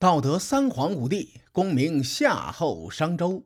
[0.00, 3.44] 道德三皇五帝，功名夏后商周，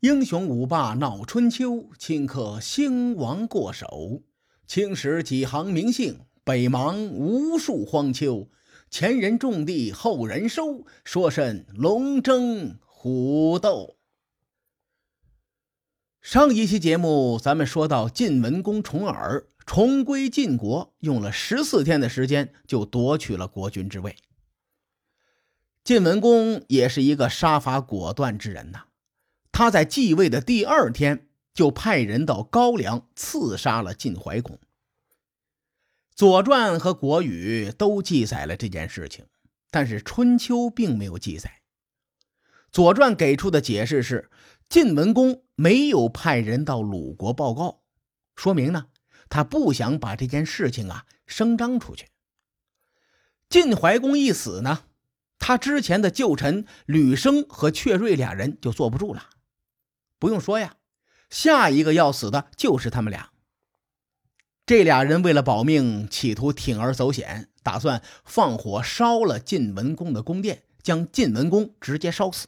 [0.00, 4.24] 英雄五霸闹春秋，顷刻兴亡过手。
[4.66, 8.50] 青史几行名姓，北邙无数荒丘。
[8.90, 13.94] 前人种地，后人收，说甚龙争虎斗？
[16.20, 24.16] 上一期节目咱们说到晋文公重耳重归晋国，用了十四天的时间就夺取了国君之位。
[25.84, 28.84] 晋文公也是一个杀伐果断之人呐，
[29.50, 34.54] 他在继位的第二天就派人到高梁刺杀了晋怀公。
[36.14, 39.26] 《左传》和《国语》都记载了这件事情，
[39.72, 41.50] 但是《春秋》并没有记载。
[42.70, 44.30] 《左传》给出的解释是，
[44.68, 47.82] 晋文公没有派人到鲁国报告，
[48.36, 48.86] 说明呢，
[49.28, 52.06] 他不想把这件事情啊声张出去。
[53.48, 54.84] 晋怀公一死呢。
[55.44, 59.30] 他之前的旧臣吕生和阙瑞俩人就坐不住了，
[60.20, 60.76] 不用说呀，
[61.30, 63.32] 下一个要死的就是他们俩。
[64.64, 72.46] 这俩人为了保命，企图铤而走险，打算放火烧了晋文公的宫殿，将晋文公直接烧死。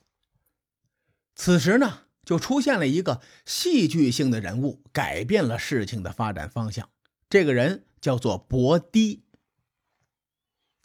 [1.35, 6.89] 此时呢，就出现了一个戏剧性的人物，改变了事情的发展方向。
[7.29, 9.25] 这个人叫做伯堤，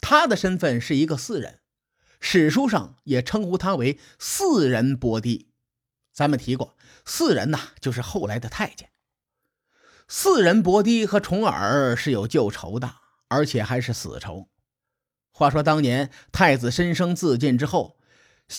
[0.00, 1.59] 他的身份是一个士人。
[2.22, 5.48] 史书上也称呼他为四人伯堤，
[6.12, 6.76] 咱们提过，
[7.06, 8.90] 四人呐就是后来的太监。
[10.06, 12.96] 四人伯堤和重耳是有旧仇的，
[13.28, 14.48] 而且还是死仇。
[15.32, 17.98] 话说当年太子申生自尽之后，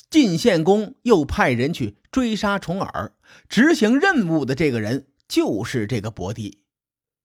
[0.10, 3.14] 晋献公又派人去追杀重耳，
[3.48, 6.64] 执行任务的这个人就是这个伯堤。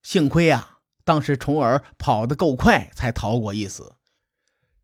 [0.03, 3.95] 幸亏啊，当时重耳跑得够快，才逃过一死。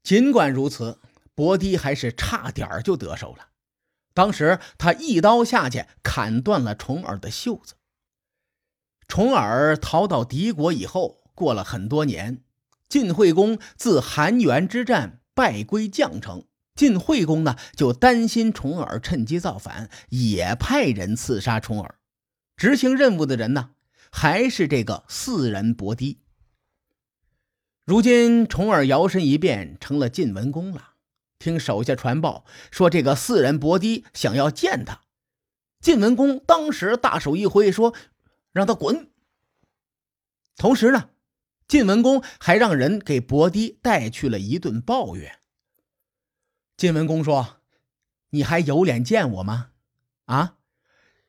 [0.02, 1.00] 尽管如此。
[1.36, 3.50] 伯堤还是差点就得手了。
[4.14, 7.76] 当时他一刀下去，砍断了重耳的袖子。
[9.08, 12.44] 重耳逃到敌国以后，过了很多年，
[12.88, 16.46] 晋惠公自韩元之战败归绛城。
[16.76, 21.96] 晋惠公呢，就担心重耳趁机造反，也派人刺杀重耳。
[22.56, 23.72] 执行任务的人呢，
[24.12, 26.20] 还是这个四人伯堤。
[27.86, 30.93] 如今重耳摇身一变，成了晋文公了。
[31.44, 35.02] 听手下传报说，这个四人伯堤想要见他。
[35.82, 37.94] 晋文公当时大手一挥，说
[38.54, 39.12] ：“让他滚。”
[40.56, 41.10] 同时呢，
[41.68, 45.40] 晋文公还让人给伯堤带去了一顿抱怨。
[46.78, 47.58] 晋文公说
[48.32, 49.72] ：“你还有脸见我吗？
[50.24, 50.56] 啊，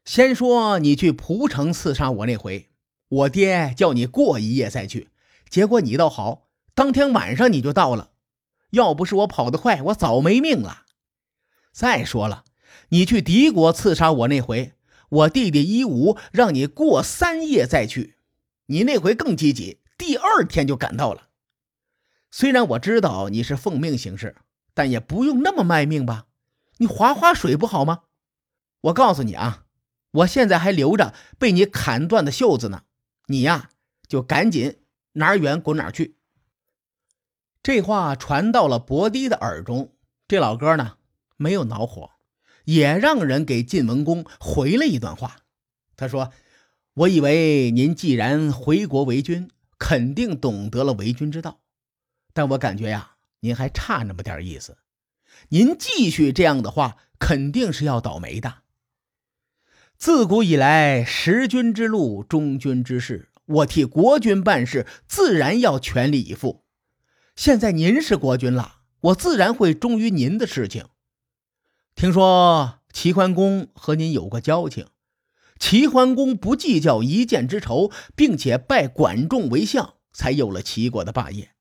[0.05, 2.71] 先说你去蒲城刺杀我那回，
[3.09, 5.11] 我爹叫你过一夜再去，
[5.49, 8.11] 结果你倒好，当天晚上你就到了。”
[8.75, 10.83] 要不是我跑得快，我早没命了。
[11.73, 12.45] 再说了，
[12.91, 14.75] 你去敌国刺杀我那回，
[15.09, 18.17] 我弟弟一武让你过三夜再去，
[18.67, 21.29] 你那回更积极，第二天就赶到了。
[22.31, 24.37] 虽然我知道你是奉命行事，
[24.75, 26.27] 但也不用那么卖命吧？
[26.79, 28.03] 你划划水不好吗？
[28.83, 29.65] 我告诉你啊，
[30.11, 32.83] 我现在还留着被你砍断的袖子呢。
[33.27, 33.71] 你呀，
[34.07, 34.79] 就赶紧
[35.13, 36.17] 哪儿远滚哪儿去。
[37.65, 39.95] 这话传到了伯堤的耳中，
[40.29, 40.99] 这老哥呢
[41.39, 42.11] 没有恼火，
[42.67, 45.37] 也让人给晋文公回了一段话。
[45.97, 46.31] 他说
[46.93, 51.61] ：“我以为您既然回国为君，肯定懂得了为君之道，
[52.35, 54.77] 但我感觉呀，您还差那么点意思。
[55.49, 58.57] 您继续这样的话，肯定是要倒霉的。
[59.97, 66.63] 自古以来，识君之路，忠君之事，我替国君办事，自然要全力以赴。”
[67.37, 70.87] 现在您是国君了，我自然会忠于您的事情。
[71.97, 74.87] 听说齐桓公和您有过交情，
[75.59, 81.55] 齐桓公不计较一箭之仇，并且拜管仲为相，才有了齐国的霸业。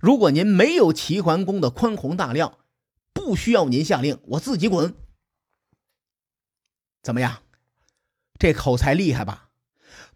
[0.00, 2.58] 如果您没有齐桓公的宽宏大量，
[3.12, 4.94] 不需要您下令，我自己滚。
[7.02, 7.42] 怎么样？
[8.38, 9.50] 这口才厉害吧？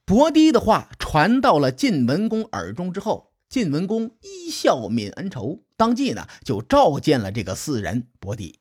[0.05, 3.30] 伯堤的话传到了晋文公耳中之后。
[3.51, 8.61] 晋文公一笑泯恩仇，当即呢就召见了这个四人伯堤。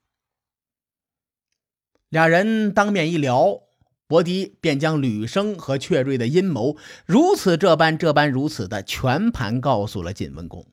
[2.09, 3.61] 俩人当面一聊，
[4.07, 6.75] 伯迪便将吕生和阙瑞的阴谋
[7.05, 10.65] 如此这般这般如此的全盘告诉了晋文公。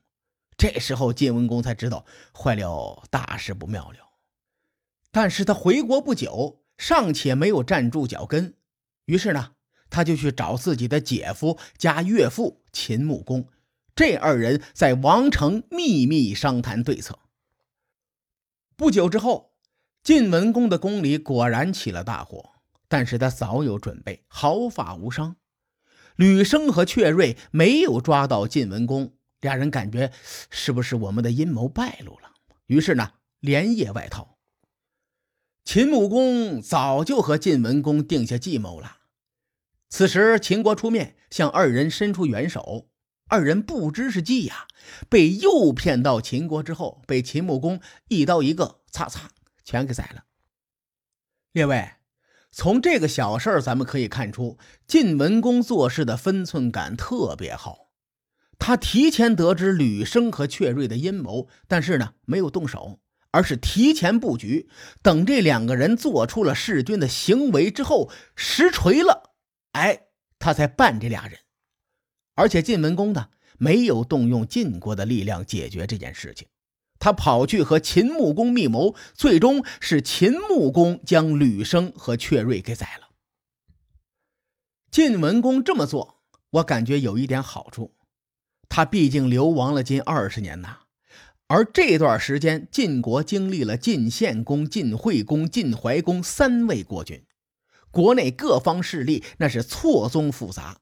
[0.57, 2.03] 这时候晋文公才知道
[2.33, 3.99] 坏了，大事不妙了。
[5.11, 8.55] 但是他回国不久，尚且没有站住脚跟，
[9.05, 9.51] 于是呢，
[9.91, 13.47] 他就去找自己的姐夫加岳父秦穆公。
[13.97, 17.17] 这二人在王城秘密商谈对策。
[18.75, 19.55] 不久之后，
[20.03, 22.51] 晋文公的宫里果然起了大火，
[22.87, 25.37] 但是他早有准备，毫发无伤。
[26.15, 30.11] 吕生和阙瑞没有抓到晋文公，俩人感觉
[30.51, 32.33] 是不是我们的阴谋败露了？
[32.67, 34.37] 于是呢，连夜外逃。
[35.65, 38.97] 秦穆公早就和晋文公定下计谋了。
[39.89, 42.89] 此时秦国出面向二人伸出援手，
[43.27, 44.67] 二人不知是计呀，
[45.09, 49.29] 被诱骗到秦国之后，被秦穆公一刀一个，擦擦
[49.63, 50.23] 全给宰了。
[51.51, 51.91] 列位。
[52.49, 54.57] 从这个小事儿，咱们可以看出
[54.87, 57.89] 晋文公做事的分寸感特别好。
[58.57, 64.69] 他提前得知吕生和阙瑞的阴谋，但是呢，没有动手，而是提前布局，
[65.03, 69.35] 等这两个人做出了弑君的行为之后，实锤了，
[69.73, 70.07] 哎，
[70.39, 71.37] 他才办这俩人。
[72.37, 76.47] 而且晋文公呢，没有动用晋国的力量解决这件事情。
[76.99, 83.09] 他跑去和秦穆公密谋，最终是秦穆公将吕生和阙瑞给宰了。
[84.91, 87.95] 晋文公这么做，我感觉有一点好处，
[88.69, 90.79] 他毕竟流亡了近二十年呐。
[91.47, 97.23] 而这段时间，晋国经历了晋献公、晋惠公、晋怀公三位国君，
[97.89, 100.81] 国内各方势力那是错综复杂。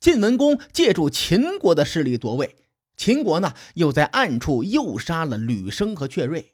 [0.00, 2.56] 晋文公借助秦国的势力夺位。
[2.96, 6.52] 秦国呢，又在暗处诱杀了吕生和阙瑞，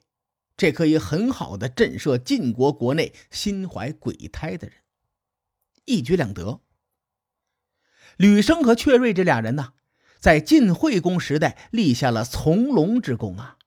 [0.57, 4.77] 这可以很好的震慑晋国国内心怀鬼胎的人，
[5.85, 6.59] 一举两得。
[8.17, 9.73] 吕生和阙瑞这俩人呢，
[10.19, 13.57] 在晋惠公时代立下了从龙之功啊，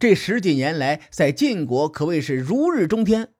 [0.00, 3.34] 这十几年来在晋国可谓是如日中天。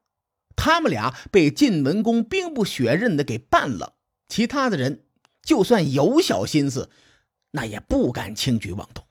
[0.55, 3.95] 他们俩被晋文公兵不血刃的给办了，
[4.27, 5.05] 其他的人
[5.41, 6.89] 就算有小心思。
[7.51, 9.03] 那也不敢轻举妄动。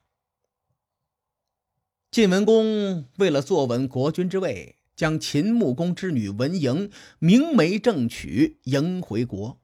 [2.09, 6.89] 晋文公为了坐稳国君之位，将秦穆公之女文嬴
[7.19, 9.59] 明媒正娶迎回国。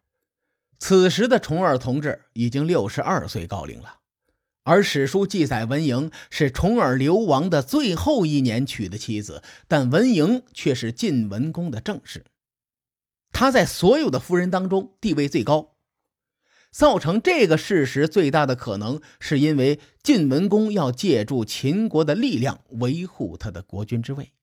[0.77, 3.99] 此时的重耳同志已经六十二岁高龄了，
[4.63, 12.25] 而史书记载文嬴是重耳流亡的最后一年娶的妻子，但文嬴却是晋文公的正室，
[13.31, 15.74] 她在所有的夫人当中地位最高。
[16.75, 24.33] 造成这个事实最大的可能，是因为晋文公要借助秦国的力量维护他的国君之位。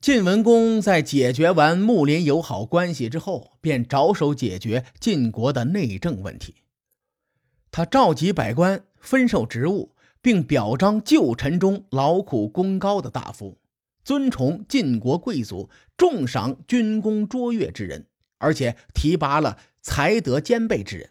[0.00, 6.56] 晋文公在解决完睦邻友好关系之后，便着手解决晋国的内政问题。
[7.70, 13.58] 他召集百官，分授职务，并表彰旧臣中劳苦功高的大夫，
[14.02, 18.06] 尊崇晋国贵族，重赏军功卓越之人，
[18.38, 19.56] 而且提拔了。
[19.86, 21.10] 才德兼备之人，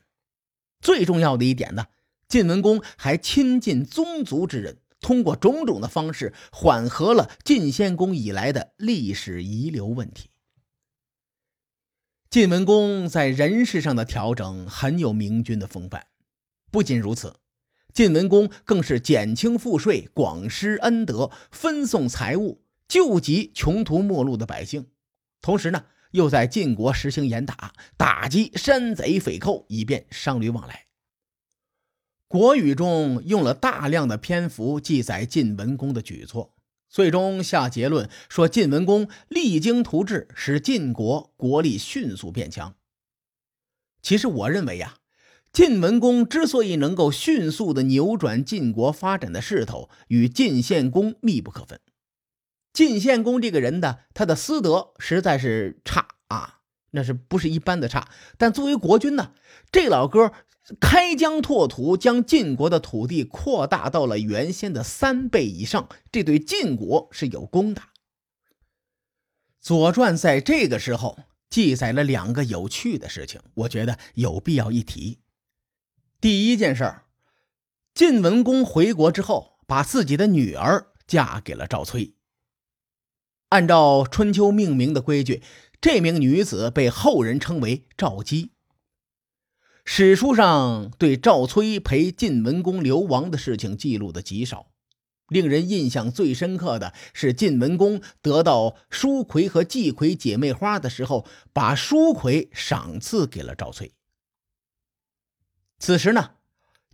[0.81, 1.85] 最重要的一点呢，
[2.27, 10.29] 晋文公还亲近宗族之人，通过种种的方式缓和了晋献公以来的历史遗留问题。
[12.29, 16.07] 晋文公在人事上的调整很有明君的风范。
[16.69, 17.37] 不仅如此，
[17.93, 24.87] 晋文公更是减轻赋税、广施恩德、分送财物，救济穷途末路的百姓，
[25.39, 25.85] 同时呢。
[26.15, 30.85] 又在晋国实行严打，打击山贼匪寇，以便商旅往来。
[32.27, 36.55] 国语中用了大量的篇幅记载晋文公的举措，
[36.89, 42.75] 最终下结论说晋文公励精图治，使晋国国力迅速变强。
[44.01, 44.95] 其实我认为呀，
[45.51, 51.79] 晋文公之所以能够迅速的扭转晋国发展的势头，与晋献公密不可分。
[52.75, 56.59] 晋献公这个人呢他的私德实在是差啊，
[56.91, 58.09] 那是不是一般的差？
[58.37, 59.31] 但作为国君呢，
[59.71, 60.33] 这老哥
[60.81, 67.81] 开疆拓土，将晋国的土地扩大到了原先的三倍以上，这对晋国是有功的。
[69.61, 75.19] 《左传》在这个时候记载了两个有趣的事情，我觉得有必要一提。
[76.19, 76.95] 第一件事，
[77.93, 82.14] 晋文公回国之后，把自己的女儿嫁给了赵崔。
[83.49, 85.41] 按照春秋命名的规矩，
[85.79, 88.51] 这名女子被后人称为赵姬。
[89.85, 94.71] 史书上对赵崔陪晋文公流亡的事情记录的极少，
[95.29, 103.93] 令人印象最深刻的是晋文公得到舒葵和季葵姐妹花的时候，把舒葵赏赐给了赵崔。
[105.77, 106.31] 此时呢，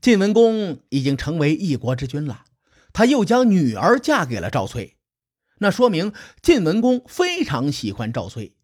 [0.02, 2.44] 晋文公已经成为一国之君了，
[2.92, 4.98] 他又将女儿嫁给了赵崔。
[5.64, 8.56] 那说明晋文公非常喜欢赵崔，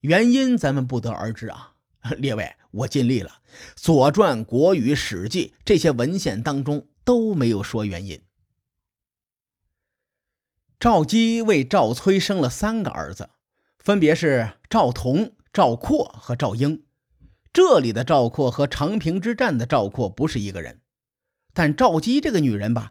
[0.00, 1.74] 原因咱们不得而知啊。
[2.18, 3.30] 列位，我尽力了，
[3.76, 8.20] 《左传》《国语》《史记》这些文献当中都没有说原因。
[10.80, 13.30] 赵姬为赵崔生了三个儿子，
[13.78, 16.82] 分别是赵同、赵括和赵婴。
[17.52, 20.80] 这里的赵括和长平之战的赵括不是一个人。
[21.52, 22.90] 但赵姬这个女人吧，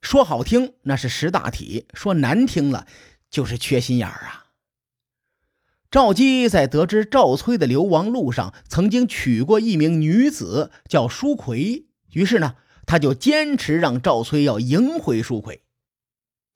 [0.00, 2.86] 说好听那是识大体，说难听了
[3.30, 4.46] 就是缺心眼儿啊。
[5.90, 12.54] 赵姬在得知赵崔的流亡路上，曾经娶过一名女子，叫舒奎，于是呢，
[12.86, 15.62] 他就坚持让赵崔要迎回舒奎。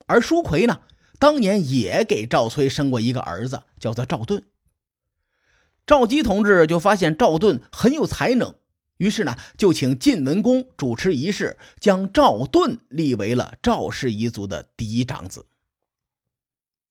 [0.07, 0.83] 而舒奎呢，
[1.19, 4.45] 当年也给赵崔生过一个儿子，叫做赵盾。
[5.87, 8.55] 赵姬同志就发现赵盾很有才能，
[8.99, 15.47] 于是呢，就请晋文公主持仪式，将赵盾立为了赵氏一族的第一长子。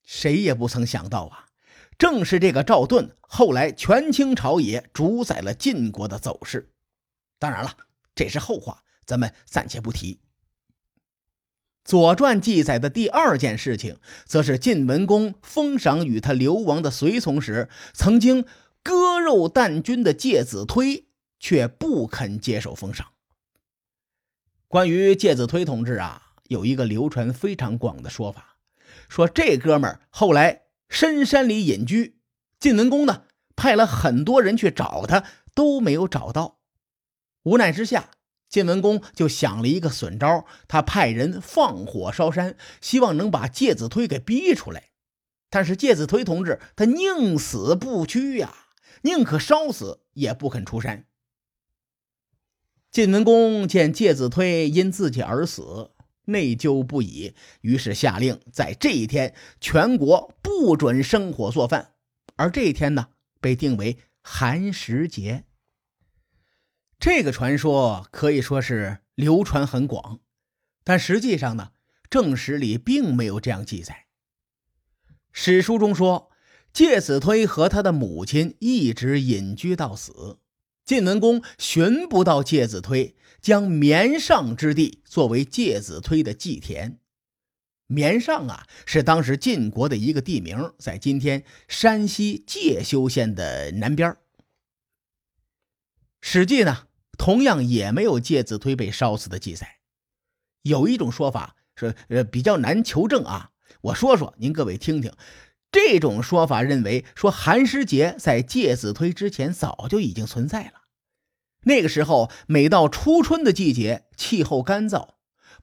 [0.04, 1.48] 谁也不曾想到啊，
[1.98, 6.72] 正是这个赵盾，后来权倾朝野，主宰了晋国的走势。
[7.40, 7.78] 当然了，
[8.14, 10.16] 这是后话，咱们暂且不提。
[11.86, 18.46] 《左传》记载的第二件事情，则是晋文公封赏与他流亡的随从时，曾经
[18.82, 21.08] 割肉啖君的介子推，
[21.44, 23.06] 却不肯接受封赏。
[24.70, 28.56] 关于介子推同志啊，有一个流传非常广的说法，
[29.10, 32.18] 说这哥们儿后来深山里隐居，
[32.62, 33.26] 晋文公呢
[33.58, 36.60] 派了很多人去找他，都没有找到，
[37.44, 38.12] 无奈之下。
[38.48, 44.92] 晋文公就想了一个损招，他派人放火烧山，希望能把介子推给逼出来。
[45.50, 48.56] 但是介子推同志他宁死不屈呀，
[49.02, 51.06] 宁可烧死也不肯出山。
[52.94, 55.90] 晋文公见介子推因自己而死，
[56.26, 61.94] 内疚不已，于是下令在这一天全国不准生火做饭，
[62.36, 63.08] 而这一天呢
[63.42, 65.46] 被定为寒食节。
[67.00, 70.20] 这个传说可以说是流传很广，
[70.84, 71.72] 但实际上呢，
[72.12, 74.06] 正史里并没有这样记载。
[75.32, 76.30] 史书中说，
[76.72, 80.38] 介子推和他的母亲一直隐居到死。
[80.86, 87.00] 晋文公寻不到介子推，将绵上之地作为介子推的祭田。
[87.88, 94.18] 绵上啊，是当时晋国的一个地名，在今天山西介休县的南边。
[96.22, 96.88] 史记呢？
[97.18, 99.78] 同样也没有介子推被烧死的记载。
[100.64, 103.52] 有一种说法是，呃，比较难求证啊。
[103.82, 105.14] 我说说，您各位听听。
[105.74, 110.84] 这种说法认为，说寒食节在介子推之前早就已经存在了。
[111.64, 115.16] 那个时候，每到初春的季节，气候干燥，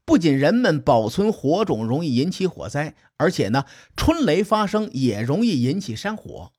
[0.04, 6.52] 不仅人们保存火种容易引起火灾，而且呢，春雷发生也容易引起山火。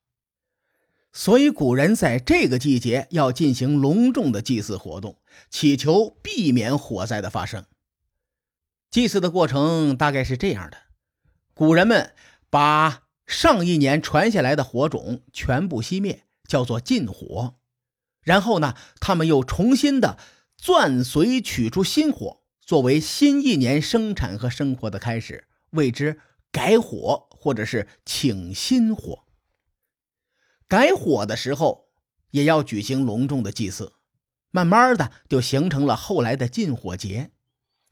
[1.11, 5.17] 所以，古人在这个季节要进行隆重的祭祀活动，
[5.49, 7.65] 祈求避免火灾的发生。
[8.89, 10.77] 祭祀的过程大概是这样的：
[11.53, 12.13] 古人们
[12.49, 17.55] 把上一年传下来的火种全部熄灭，叫做禁火。
[18.21, 20.17] 然后呢，他们又重新的
[20.57, 26.19] 钻髓取出新火，作为新一年生产和生活的开始，谓之
[26.51, 29.23] 改火，或者是请新火。
[30.67, 31.89] 改火的时候
[32.29, 33.93] 也要举行隆重的祭祀，
[34.51, 37.31] 慢慢的就形成了后来的禁火节。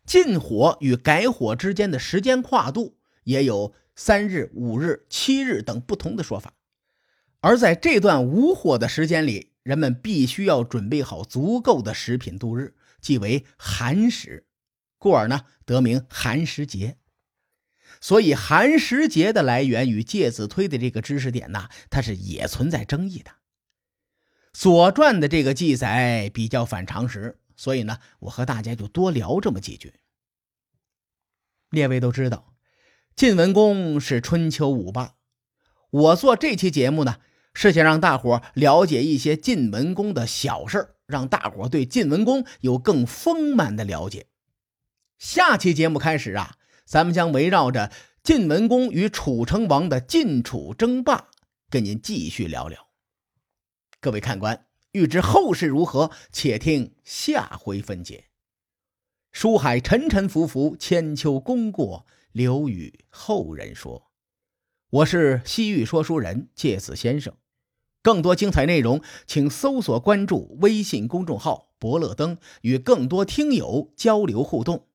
[0.06, 6.54] 禁火与改火之间的时间跨度也有三日、五日、七日等不同的说法。
[7.42, 14.46] 而在这段无火的时间里，人们必须要准备好足够的食品度日，即为寒食，
[14.98, 16.98] 故而呢得名寒食节。
[18.00, 23.32] 所以寒食节的来源与介子推的这个知识点呢，它是也存在争议的。
[24.54, 29.94] 《左传》的这个记载比较反常识，所以呢，我和大家就多聊这么几句。
[31.70, 32.54] 列位都知道，
[33.20, 35.16] 晋文公是春秋五霸。
[35.90, 37.18] 我做这期节目呢，
[37.54, 44.28] 是想让大伙了解一些晋文公的小事让大伙对晋文公有更丰满的了解。
[45.18, 46.56] 下期节目开始啊。
[46.86, 47.92] 咱们将围绕着
[48.24, 51.28] 晋文公与楚成王的晋楚争霸，
[51.70, 52.88] 跟您继续聊聊。
[54.00, 58.30] 各位看官，欲知后事如何，且听下回分解。
[59.34, 62.06] 书海沉沉浮浮，千秋功过
[62.40, 64.14] 留与后人说。
[64.92, 67.36] 我是西域说书人介子先生，
[68.02, 74.88] 更多精彩内容，请搜索关注微信公众号“伯乐灯”，与更多听友交流互动。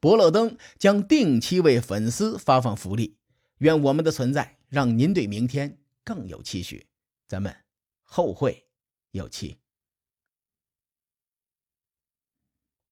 [0.00, 3.18] 伯乐灯将定期为粉丝发放福利，
[3.58, 6.86] 愿我们的存在让您对明天更有期许。
[7.28, 7.54] 咱们
[8.04, 8.64] 后会
[9.10, 9.58] 有期。